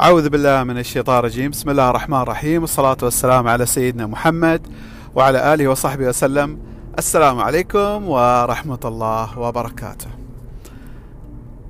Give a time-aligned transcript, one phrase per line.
[0.00, 1.50] أعوذ بالله من الشيطان الرجيم.
[1.50, 2.60] بسم الله الرحمن الرحيم.
[2.62, 4.66] والصلاة والسلام على سيدنا محمد
[5.14, 6.58] وعلى آله وصحبه وسلم.
[6.98, 10.06] السلام عليكم ورحمة الله وبركاته.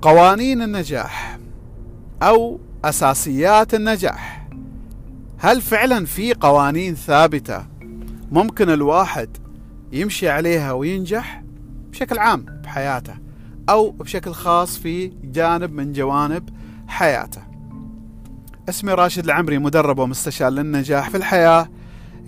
[0.03, 1.39] قوانين النجاح
[2.23, 4.49] أو أساسيات النجاح.
[5.39, 7.67] هل فعلا في قوانين ثابتة
[8.33, 9.37] ممكن الواحد
[9.93, 11.43] يمشي عليها وينجح؟
[12.01, 13.15] بشكل عام بحياته
[13.69, 16.49] أو بشكل خاص في جانب من جوانب
[16.89, 17.43] حياته.
[18.69, 21.69] اسمي راشد العمري مدرب ومستشار للنجاح في الحياة.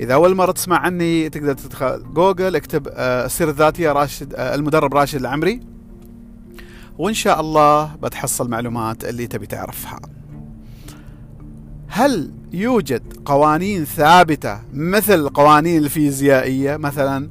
[0.00, 4.94] إذا أول مرة تسمع عني تقدر تدخل جوجل اكتب آه، السيرة الذاتية راشد آه، المدرب
[4.94, 5.60] راشد العمري.
[6.98, 10.00] وإن شاء الله بتحصل معلومات اللي تبي تعرفها.
[11.88, 17.30] هل يوجد قوانين ثابتة مثل القوانين الفيزيائية؟ مثلا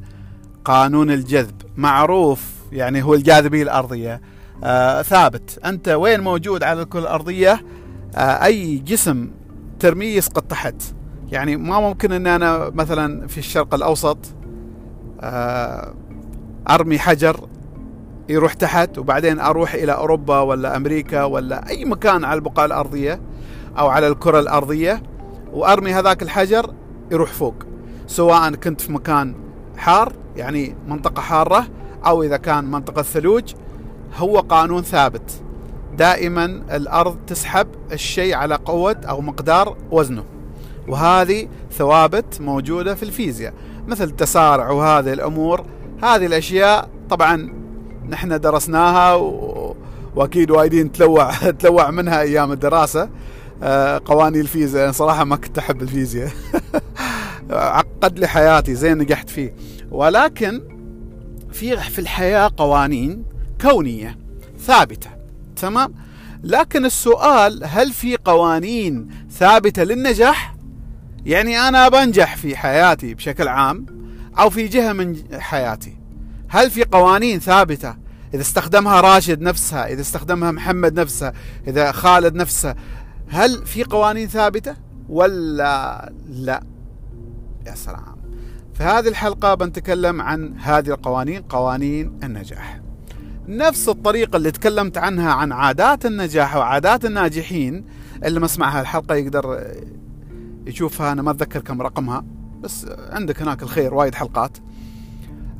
[0.65, 1.61] قانون الجذب.
[1.77, 4.21] معروف يعني هو الجاذبية الأرضية.
[4.63, 5.59] آه ثابت.
[5.65, 7.61] أنت وين موجود على الكرة الأرضية
[8.15, 9.31] آه أي جسم
[9.79, 10.75] ترميه يسقط تحت.
[11.31, 14.17] يعني ما ممكن أن أنا مثلا في الشرق الأوسط
[15.21, 15.93] آه
[16.69, 17.47] أرمي حجر
[18.29, 23.21] يروح تحت وبعدين أروح إلى أوروبا ولا أمريكا ولا أي مكان على البقعة الأرضية
[23.77, 25.03] أو على الكرة الأرضية
[25.53, 26.73] وأرمي هذاك الحجر
[27.11, 27.55] يروح فوق.
[28.07, 29.35] سواء كنت في مكان
[29.77, 31.67] حار يعني منطقة حارة
[32.05, 33.53] أو إذا كان منطقة ثلوج
[34.17, 35.31] هو قانون ثابت.
[35.97, 40.23] دائما الأرض تسحب الشيء على قوة أو مقدار وزنه
[40.87, 43.53] وهذه ثوابت موجودة في الفيزياء.
[43.87, 45.65] مثل التسارع وهذه الأمور
[46.03, 47.53] هذه الأشياء طبعا
[48.09, 49.75] نحن درسناها و...
[50.15, 53.09] وأكيد وايدين تلوع تلوع منها أيام الدراسة.
[53.63, 56.31] آه، قوانين الفيزياء صراحة ما كنت أحب الفيزياء.
[57.49, 59.55] عقد لي حياتي زين نجحت فيه.
[59.91, 60.61] ولكن
[61.51, 63.23] في في الحياة قوانين
[63.61, 64.17] كونية
[64.59, 65.09] ثابتة.
[65.55, 65.93] تمام؟
[66.43, 70.55] لكن السؤال هل في قوانين ثابتة للنجاح؟
[71.25, 73.85] يعني أنا بنجح في حياتي بشكل عام
[74.39, 75.97] أو في جهة من حياتي.
[76.49, 77.95] هل في قوانين ثابتة؟
[78.33, 81.33] إذا استخدمها راشد نفسها إذا استخدمها محمد نفسها
[81.67, 82.75] إذا خالد نفسه
[83.29, 84.75] هل في قوانين ثابتة
[85.09, 86.63] ولا لا؟
[87.67, 88.15] يا سلام.
[88.73, 92.81] في هذه الحلقة بنتكلم عن هذه القوانين قوانين النجاح.
[93.47, 97.85] نفس الطريقة اللي تكلمت عنها عن عادات النجاح وعادات الناجحين
[98.25, 99.73] اللي ما سمعها الحلقة يقدر
[100.67, 101.11] يشوفها.
[101.11, 102.25] أنا ما أتذكر كم رقمها
[102.61, 104.57] بس عندك هناك الخير وايد حلقات.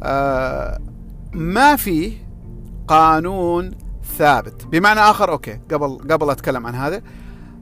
[0.04, 0.80] آه
[1.34, 2.14] ما في
[2.88, 3.72] قانون
[4.18, 4.66] ثابت.
[4.66, 7.02] بمعنى آخر أوكي قبل قبل أتكلم عن هذا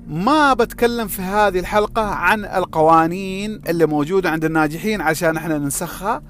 [0.09, 6.22] ما بتكلم في هذه الحلقة عن القوانين اللي موجودة عند الناجحين عشان إحنا ننسخها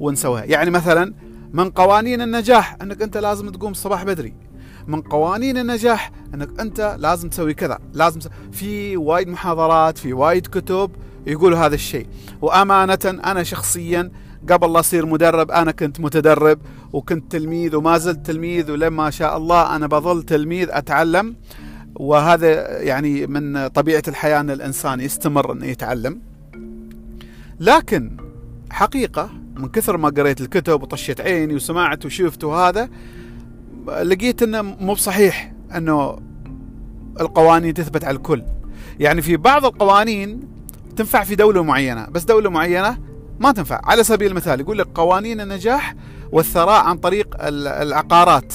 [0.00, 0.44] ونسويها.
[0.44, 1.14] يعني مثلا
[1.52, 4.34] من قوانين النجاح انك انت لازم تقوم الصباح بدري.
[4.86, 7.78] من قوانين النجاح انك انت لازم تسوي كذا.
[7.92, 8.32] لازم تسوي.
[8.52, 10.90] في وايد محاضرات في وايد كتب
[11.26, 12.06] يقولوا هذا الشيء.
[12.42, 14.10] وأمانة أنا شخصيا
[14.50, 16.58] قبل لا أصير مدرب أنا كنت متدرب
[16.92, 21.36] وكنت تلميذ وما زلت تلميذ ولما شاء الله أنا بظل تلميذ أتعلم.
[21.98, 26.20] وهذا يعني من طبيعة الحياة أن الإنسان يستمر انه يتعلم.
[27.60, 28.16] لكن
[28.70, 32.88] حقيقة من كثر ما قريت الكتب وطشيت عيني وسمعت وشفت وهذا
[34.02, 36.18] لقيت إنه مو بصحيح إنه
[37.20, 38.42] القوانين تثبت على الكل.
[39.00, 40.40] يعني في بعض القوانين
[40.96, 42.98] تنفع في دولة معينة بس دولة معينة
[43.38, 43.80] ما تنفع.
[43.84, 45.94] على سبيل المثال يقول لك قوانين النجاح
[46.32, 48.54] والثراء عن طريق العقارات.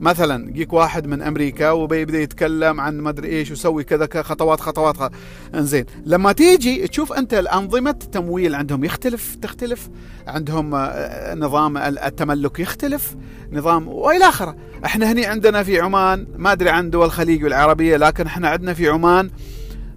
[0.00, 5.12] مثلا يجيك واحد من أمريكا وبيبدأ يتكلم عن ما أدري إيش ويسوي كذا خطوات خطوات
[5.54, 5.84] إنزين.
[6.06, 9.88] لما تيجي تشوف أنت الأنظمة التمويل عندهم يختلف تختلف.
[10.26, 13.16] عندهم آه، نظام التملك يختلف
[13.52, 14.56] نظام وإلى آخره.
[14.84, 18.88] إحنا هني عندنا في عمان ما أدري عن دول الخليج والعربية لكن إحنا عندنا في
[18.88, 19.30] عمان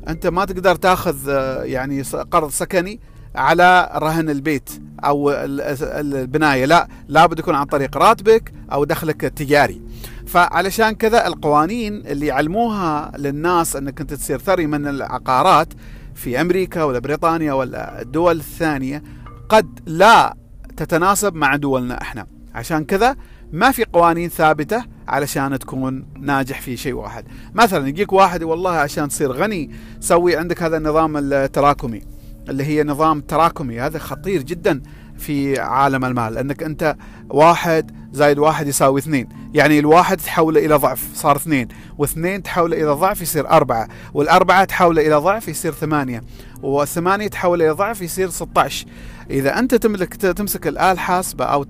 [0.08, 3.00] أنت ما تقدر تاخذ آه، يعني قرض سكني.
[3.36, 4.70] على رهن البيت
[5.04, 6.66] أو البناية.
[6.66, 9.82] لا لابد يكون عن طريق راتبك أو دخلك التجاري
[10.28, 15.68] فعلشان كذا القوانين اللي يعلموها للناس أنك أنت تصير ثري من العقارات
[16.16, 19.04] في أمريكا ولا بريطانيا ولا الدول الثانية
[19.50, 20.36] قد لا
[20.78, 22.28] تتناسب مع دولنا إحنا.
[22.56, 23.16] عشان كذا
[23.52, 27.26] ما في قوانين ثابتة علشان تكون ناجح في شيء واحد.
[27.54, 32.13] مثلا يجيك واحد والله عشان تصير غني سوي عندك هذا النظام التراكمي.
[32.50, 33.80] اللي هي نظام تراكمي.
[33.80, 34.82] هذا خطير جدا
[35.18, 36.96] في عالم المال إنك أنت
[37.30, 39.30] واحد زائد واحد يساوي اثنين.
[39.54, 41.68] يعني الواحد تحوله إلى ضعف صار اثنين.
[41.98, 43.88] واثنين تحوله إلى ضعف يصير أربعة.
[44.14, 46.22] والأربعة تحوله إلى ضعف يصير ثمانية.
[46.62, 48.86] والثمانية تحوله إلى ضعف يصير 16
[49.30, 51.66] إذا أنت تملك تمسك الآلة الحاسبة أو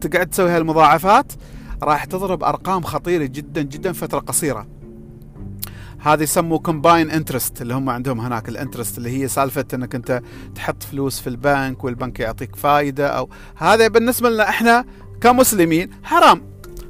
[0.00, 1.32] تقعد تسوي هالمضاعفات
[1.82, 4.66] راح تضرب أرقام خطيرة جدا جدا فترة قصيرة.
[6.00, 10.22] هذه يسموه compound interest اللي هم عندهم هناك ال interest اللي هي سالفة إنك أنت
[10.54, 14.84] تحط فلوس في البنك والبنك يعطيك فائده أو هذا بالنسبة لنا إحنا
[15.20, 16.42] كمسلمين حرام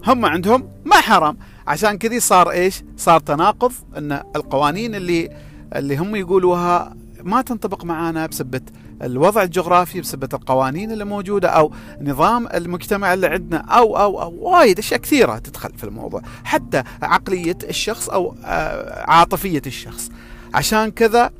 [0.06, 5.30] هم عندهم ما حرام عشان كذي صار إيش؟ صار تناقض إن القوانين اللي
[5.76, 8.60] اللي هم يقولوها ما تنطبق معنا بسبة
[9.02, 14.78] الوضع الجغرافي بسبة القوانين اللي موجودة أو نظام المجتمع اللي عندنا أو أو أو وايد
[14.78, 16.22] أشياء كثيرة تدخل في الموضوع.
[16.44, 20.10] حتى عقلية الشخص أو آه، عاطفية الشخص.
[20.54, 21.30] عشان كذا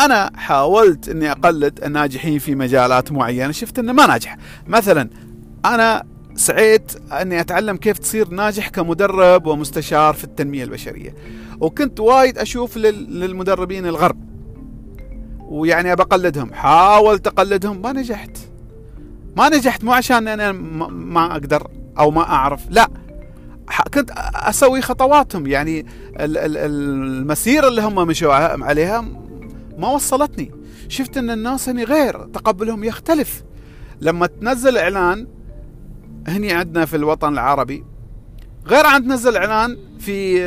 [0.00, 4.36] أنا حاولت أني أقلد الناجحين في مجالات معينة شفت أنه ما ناجح.
[4.66, 5.10] مثلا
[5.64, 6.04] أنا
[6.34, 11.14] سعيت إني أتعلم كيف تصير ناجح كمدرب ومستشار في التنمية البشرية.
[11.60, 14.27] وكنت وايد أشوف للمدربين الغرب.
[15.48, 18.38] ويعني بقلدهم حاولت أقلدهم ما نجحت.
[19.36, 21.68] ما نجحت مو عشان أنا ما أقدر
[21.98, 22.88] أو ما أعرف لا.
[23.94, 25.46] كنت أسوي خطواتهم.
[25.46, 25.86] يعني
[26.16, 28.34] المسيرة اللي هم مشوا
[28.64, 29.04] عليها
[29.78, 30.50] ما وصلتني.
[30.88, 33.42] شفت إن الناس هني غير تقبلهم يختلف.
[34.00, 35.26] لما تنزل إعلان
[36.28, 37.84] هني عندنا في الوطن العربي
[38.66, 40.42] غير عن تنزل إعلان في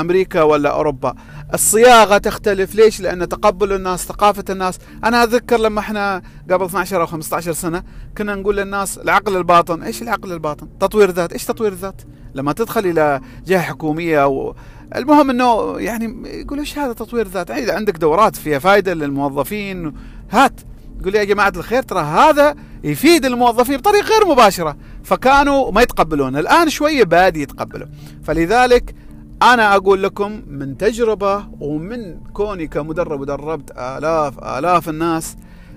[0.00, 1.14] أمريكا ولا أوروبا
[1.54, 7.06] الصياغة تختلف ليش؟ لأن تقبل الناس ثقافة الناس، أنا اتذكر لما إحنا قبل 12 أو
[7.06, 7.82] 15 سنة
[8.18, 12.02] كنا نقول للناس العقل الباطن، إيش العقل الباطن؟ تطوير ذات، إيش تطوير الذات؟
[12.34, 14.54] لما تدخل إلى جهة حكومية أو
[14.96, 19.92] المهم إنه يعني يقول إيش هذا تطوير ذات؟ إذا عندك دورات فيها فائده للموظفين
[20.30, 20.60] هات
[21.00, 26.68] يقول يا جماعة الخير ترى هذا يفيد الموظفين بطريقة غير مباشرة فكانوا ما يتقبلون الآن
[26.68, 27.86] شوية بادي يتقبلوا
[28.24, 28.94] فلذلك
[29.42, 35.36] أنا أقول لكم من تجربة ومن كوني كمدرب ودربت آلاف آلاف الناس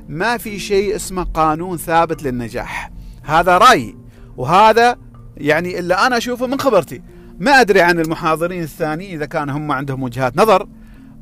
[0.09, 2.91] ما في شيء اسمه قانون ثابت للنجاح.
[3.23, 3.97] هذا رايي
[4.37, 4.95] وهذا
[5.37, 7.01] يعني اللي أنا أشوفه من خبرتي.
[7.39, 10.67] ما أدري عن المحاضرين الثانيين إذا كان هم عندهم وجهات نظر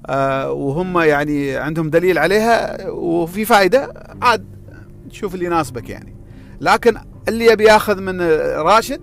[0.06, 4.46] آه وهم يعني عندهم دليل عليها وفي فائدة عاد
[5.12, 6.16] شوف اللي يناسبك يعني.
[6.62, 6.96] لكن
[7.28, 8.22] اللي يبي ياخذ من
[8.56, 9.02] راشد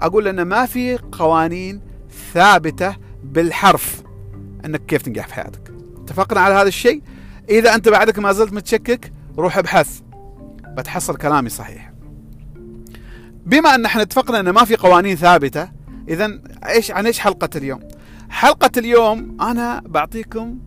[0.00, 1.91] أقول إنه ما في قوانين
[2.32, 4.02] ثابتة بالحرف.
[4.64, 5.72] إنك كيف تنجح في حياتك؟
[6.04, 7.02] اتفقنا على هذا الشيء؟
[7.48, 10.00] إذا أنت بعدك ما زلت متشكك روح ابحث.
[10.66, 11.92] بتحصل كلامي صحيح.
[13.46, 15.68] بما أن إحنا اتفقنا إن ما في قوانين ثابتة
[16.08, 17.80] اذا إيش عن إيش حلقة اليوم؟
[18.30, 20.58] حلقة اليوم أنا بعطيكم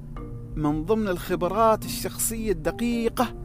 [0.56, 3.36] من ضمن الخبرات الشخصية الدقيقة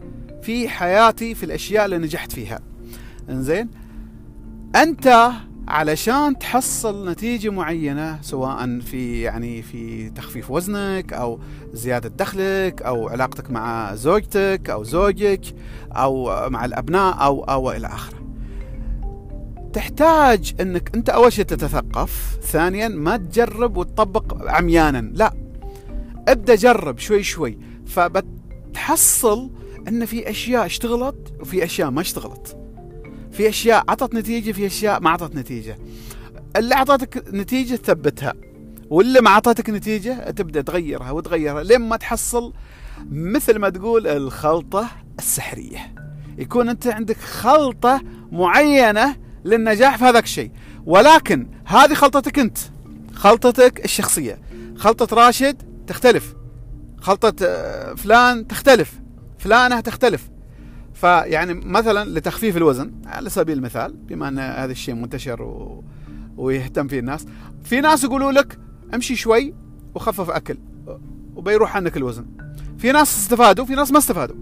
[0.42, 2.60] في حياتي في الأشياء اللي نجحت فيها.
[3.30, 3.70] إنزين؟
[4.76, 5.30] أنت
[5.70, 11.40] علشان تحصل نتيجة معينة سواء في يعني في تخفيف وزنك أو
[11.72, 15.40] زيادة دخلك أو علاقتك مع زوجتك أو زوجك
[15.92, 18.18] أو مع الأبناء أو أو إلى آخره.
[19.72, 25.32] تحتاج أنك أنت أول شيء تتثقف، ثانيا ما تجرب وتطبق عميانا، لا.
[26.28, 29.50] ابدأ جرب شوي شوي فبتحصل
[29.88, 32.59] أن في أشياء اشتغلت وفي أشياء ما اشتغلت.
[33.32, 35.78] في أشياء عطت نتيجة في أشياء ما عطت نتيجة.
[36.56, 38.34] اللي أعطتك نتيجة تثبتها
[38.90, 42.52] واللي ما أعطتك نتيجة تبدأ تغيرها وتغيرها لين ما تحصل
[43.10, 44.88] مثل ما تقول الخلطة
[45.18, 45.94] السحرية.
[46.38, 50.50] يكون أنت عندك خلطة معينة للنجاح في هذاك الشيء.
[50.86, 52.58] ولكن هذه خلطتك أنت
[53.14, 54.38] خلطتك الشخصية.
[54.76, 56.34] خلطة راشد تختلف
[57.00, 59.00] خلطة آه، فلان تختلف
[59.38, 60.28] فلانة تختلف.
[61.00, 65.84] فيعني مثلا لتخفيف الوزن على سبيل المثال بما أن هذا الشيء منتشر و...
[66.36, 67.26] ويهتم فيه الناس
[67.64, 68.58] في ناس يقولوا لك
[68.94, 69.54] امشي شوي
[69.94, 70.58] وخفف أكل
[71.34, 72.26] وبيروح عنك الوزن.
[72.78, 74.36] في ناس استفادوا في ناس ما استفادوا.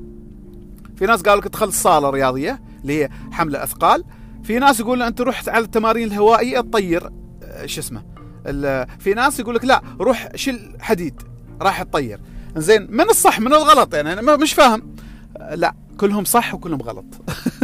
[0.96, 4.04] في ناس قالوا لك ادخل الصاله الرياضيه اللي هي حمل أثقال.
[4.42, 7.10] في ناس يقول أنت رحت على التمارين الهوائية تطير
[7.42, 8.02] آه، شو اسمه
[8.98, 11.22] في ناس يقول لك لا روح شيل حديد
[11.62, 12.20] راح تطير.
[12.56, 14.94] زين من الصح من الغلط يعني أنا مش فاهم.
[15.54, 15.74] لا.
[15.98, 17.04] كلهم صح وكلهم غلط.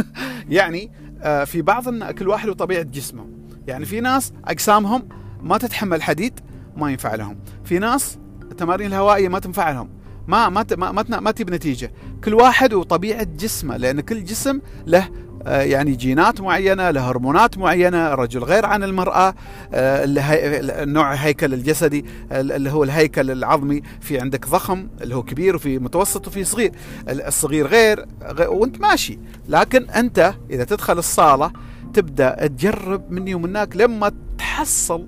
[0.49, 3.27] يعني آه، في بعض كل واحد وطبيعة جسمه.
[3.67, 5.07] يعني في ناس أجسامهم
[5.41, 6.39] ما تتحمل حديد
[6.77, 7.37] ما ينفع لهم.
[7.63, 8.17] في ناس
[8.51, 9.89] التمارين الهوائية ما تنفع لهم.
[10.27, 11.91] ما ما ما ما, ما تجيب نتيجة.
[12.23, 15.09] كل واحد وطبيعة جسمه لأن كل جسم له
[15.45, 19.35] يعني جينات معينة له هرمونات معينة الرجل غير عن المرأة
[19.73, 25.79] النوع آه، الهيكل الجسدي اللي هو الهيكل العظمي في عندك ضخم اللي هو كبير وفي
[25.79, 26.71] متوسط وفي صغير
[27.09, 29.19] الصغير غير, غير وانت ماشي.
[29.49, 31.51] لكن أنت إذا تدخل الصالة
[31.93, 35.07] تبدأ تجرب مني ومنك لما تحصل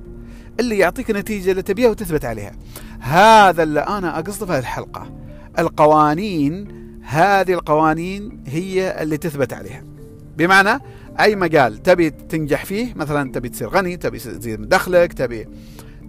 [0.59, 2.51] اللي يعطيك النتيجة اللي تبيها وتثبت عليها.
[2.99, 5.11] هذا اللي أنا أقصده في هذه الحلقة.
[5.59, 6.67] القوانين
[7.03, 9.96] هذه القوانين هي اللي تثبت عليها.
[10.37, 10.81] بمعنى
[11.19, 15.47] أي مجال تبي تنجح فيه مثلا تبي تصير غني تبي تزيد من دخلك تبي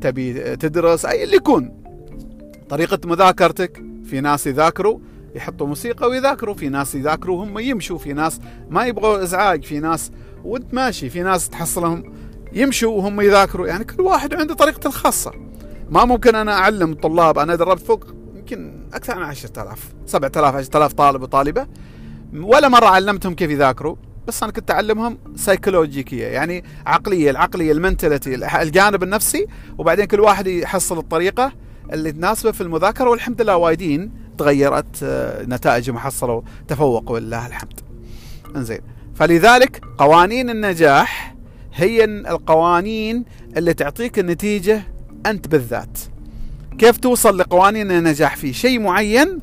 [0.00, 1.74] تبي تدرس أي اللي يكون.
[2.68, 4.98] طريقة مذاكرتك في ناس يذاكروا
[5.34, 10.10] يحطوا موسيقى ويذاكروا في ناس يذاكروا هم يمشوا في ناس ما يبغوا إزعاج في ناس
[10.44, 12.12] وانت ماشي في ناس تحصلهم
[12.52, 13.66] يمشوا وهم يذاكروا.
[13.66, 15.32] يعني كل واحد عنده طريقته الخاصة.
[15.90, 18.04] ما ممكن أنا أعلم الطلاب أنا دربت فوق
[18.34, 21.66] يمكن أكثر من 10000 7000 10000 طالب وطالبة
[22.34, 23.96] ولا مرة علمتهم كيف يذاكروا.
[24.28, 29.46] بس أنا كنت أعلمهم سيكولوجيكيه يعني عقلية العقلية المنتاليتي الجانب النفسي
[29.78, 31.52] وبعدين كل واحد يحصل الطريقة
[31.92, 37.80] اللي تناسبه في المذاكرة والحمد لله وايدين تغيرت آه، نتائجهم حصلوا تفوقوا ولله الحمد.
[38.56, 38.80] إنزين
[39.14, 41.34] فلذلك قوانين النجاح
[41.74, 43.24] هي القوانين
[43.56, 44.82] اللي تعطيك النتيجة
[45.26, 45.98] أنت بالذات.
[46.78, 49.40] كيف توصل لقوانين النجاح في شيء معين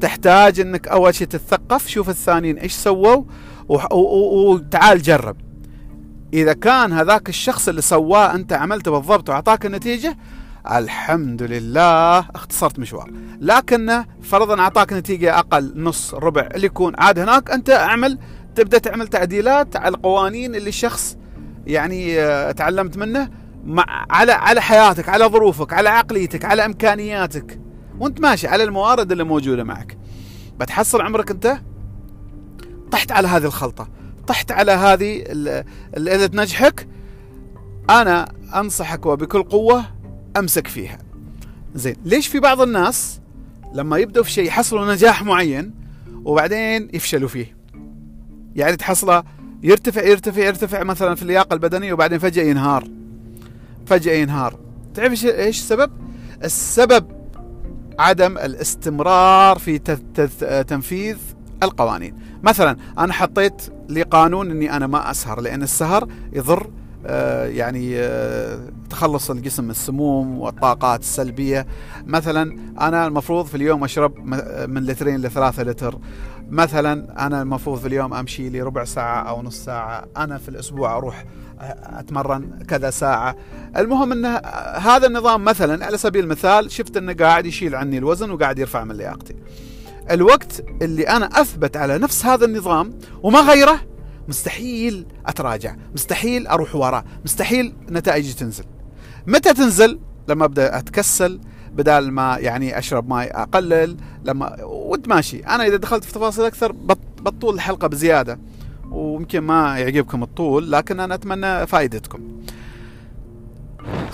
[0.00, 3.22] تحتاج إنك أول شيء تتثقف شوف الثانيين إيش سووا
[3.92, 5.36] وتعال جرب.
[6.34, 10.16] إذا كان هذاك الشخص اللي سواه أنت عملته بالضبط وأعطاك النتيجة
[10.72, 13.10] الحمد لله اختصرت مشوار.
[13.40, 18.18] لكن فرضا أعطاك نتيجة أقل نص ربع اللي يكون عاد هناك أنت أعمل
[18.54, 21.16] تبدأ تعمل تعديلات على القوانين اللي الشخص
[21.66, 23.30] يعني آه، تعلمت منه
[23.64, 27.60] مع على على حياتك على ظروفك على عقليتك على إمكانياتك.
[28.00, 29.98] وأنت ماشي على الموارد اللي موجودة معك.
[30.60, 31.58] بتحصل عمرك أنت؟
[32.92, 33.88] طحت على هذه الخلطة.
[34.26, 35.24] طحت على هذه
[35.96, 36.88] اللي تنجحك
[37.90, 39.84] أنا أنصحك وبكل قوة
[40.36, 40.98] أمسك فيها.
[41.74, 43.20] زين ليش في بعض الناس
[43.74, 45.74] لما يبدأوا في شيء يحصلوا نجاح معين
[46.24, 47.56] وبعدين يفشلوا فيه؟
[48.56, 49.22] يعني تحصله
[49.62, 52.88] يرتفع يرتفع يرتفع مثلا في اللياقة البدنية وبعدين فجأة ينهار.
[53.86, 54.58] فجأة ينهار.
[54.94, 55.90] تعرف إيش السبب؟
[56.44, 57.06] السبب
[57.98, 59.78] عدم الاستمرار في
[60.68, 61.16] تنفيذ
[61.62, 62.14] القوانين.
[62.42, 66.70] مثلا أنا حطيت لي قانون إني أنا ما أسهر لأن السهر يضر
[67.06, 68.58] آه، يعني آه،
[68.90, 71.66] تخلص الجسم من السموم والطاقات السلبية.
[72.06, 74.18] مثلا أنا المفروض في اليوم أشرب
[74.68, 75.98] من لترين لثلاثة لتر.
[76.50, 80.04] مثلا أنا المفروض في اليوم أمشي لي ربع ساعة أو نص ساعة.
[80.16, 81.24] أنا في الأسبوع أروح
[81.82, 83.36] أتمرن كذا ساعة.
[83.76, 84.26] المهم أن
[84.80, 88.96] هذا النظام مثلا على سبيل المثال شفت أنه قاعد يشيل عني الوزن وقاعد يرفع من
[88.96, 89.34] لياقتي.
[90.10, 93.80] الوقت اللي أنا أثبت على نفس هذا النظام وما غيره
[94.28, 98.64] مستحيل أتراجع مستحيل أروح ورا مستحيل نتائجي تنزل.
[99.26, 101.40] متى تنزل؟ لما أبدأ أتكسل
[101.72, 105.38] بدال ما يعني أشرب ماي أقلل لما وانت ماشي.
[105.38, 106.72] أنا إذا دخلت في تفاصيل أكثر
[107.22, 108.38] بطول الحلقة بزيادة
[108.90, 112.20] ويمكن ما يعجبكم الطول لكن أنا أتمنى فائدتكم.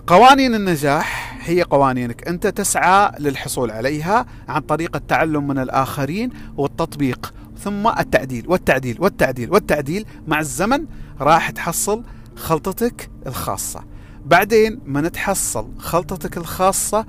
[0.06, 2.28] قوانين النجاح هي قوانينك.
[2.28, 10.06] أنت تسعى للحصول عليها عن طريق التعلم من الآخرين والتطبيق ثم التعديل والتعديل والتعديل والتعديل
[10.26, 10.84] مع الزمن
[11.20, 12.02] راح تحصل
[12.36, 13.80] خلطتك الخاصة.
[14.24, 17.06] بعدين من تحصل خلطتك الخاصة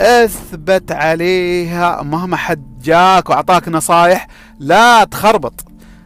[0.00, 5.64] أثبت عليها مهما حد جاك وأعطاك نصايح لا تخربط.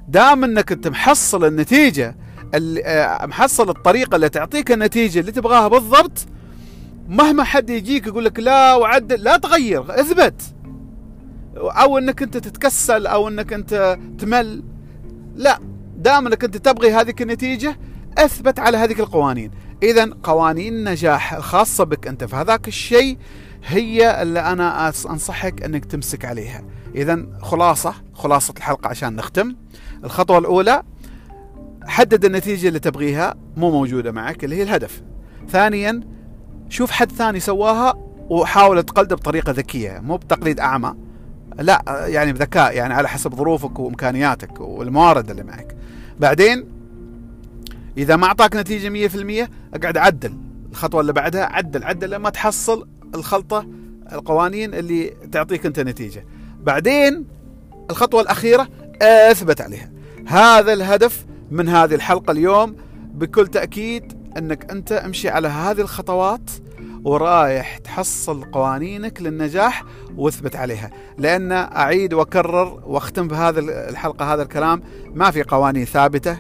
[0.09, 2.17] دام أنك أنت محصل النتيجة
[2.55, 6.27] آه، محصل الطريقة اللي تعطيك النتيجة اللي تبغاها بالضبط
[7.09, 10.43] مهما حد يجيك يقول لك لا وعدل لا تغير اثبت.
[11.57, 14.65] أو إنك أنت تتكسل أو إنك أنت تمل.
[15.35, 15.59] لا
[15.97, 17.79] دام إنك أنت تبغي هذه النتيجة
[18.19, 19.51] أثبت على هذه القوانين.
[19.83, 22.25] اذا قوانين النجاح الخاصة بك أنت.
[22.25, 23.19] في هذاك الشيء
[23.67, 26.65] هي اللي أنا أنصحك إنك تمسك عليها.
[26.95, 29.57] اذا خلاصة خلاصة الحلقة عشان نختم.
[30.05, 30.83] الخطوة الأولى
[31.87, 35.03] حدد النتيجة اللي تبغيها مو موجودة معك اللي هي الهدف.
[35.49, 36.18] ثانيا
[36.69, 37.95] شوف حد ثاني سواها
[38.31, 40.95] وحاول تقلده بطريقة ذكية مو بتقليد أعمى.
[41.59, 45.77] لا يعني بذكاء يعني على حسب ظروفك وإمكانياتك والموارد اللي معك.
[46.21, 46.65] بعدين
[47.99, 50.35] إذا ما أعطاك نتيجة 100% أقعد عدل.
[50.71, 53.67] الخطوة اللي بعدها عدل عدل لما تحصل الخلطة
[54.13, 56.25] القوانين اللي تعطيك أنت نتيجة.
[56.61, 57.25] بعدين
[57.91, 58.69] الخطوة الأخيرة
[59.03, 59.91] أثبت عليها.
[60.27, 62.77] هذا الهدف من هذه الحلقة اليوم
[63.15, 66.51] بكل تأكيد أنك أنت أمشي على هذه الخطوات
[67.05, 69.85] ورايح تحصل قوانينك للنجاح
[70.17, 70.91] واثبت عليها.
[71.19, 74.83] لأن أعيد وأكرر وأختم بهذا الحلقة هذا الكلام.
[75.15, 76.39] ما في قوانين ثابتة.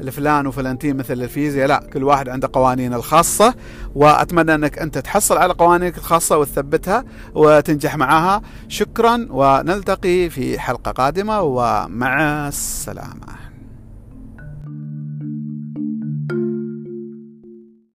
[0.00, 3.54] لفلان وفلانتين مثل الفيزياء لا كل واحد عنده قوانين الخاصة.
[3.94, 7.04] وأتمنى أنك أنت تحصل على قوانينك الخاصة وتثبتها
[7.34, 13.49] وتنجح معها شكرا ونلتقي في حلقة قادمة ومع السلامة.